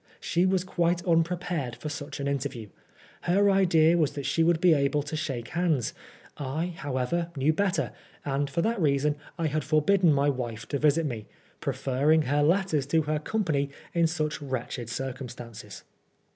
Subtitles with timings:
[0.19, 2.69] She was quite unprepared for such an interview.
[3.25, 5.93] Her idea was that she would be able to shake hands;
[6.39, 7.91] I, however, knew better,
[8.25, 11.27] and for that reason I had forbidden my wife to visit me,
[11.59, 15.83] preferring her letters to her company in such wretched circumstances.